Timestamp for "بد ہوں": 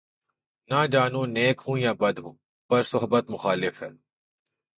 1.93-2.35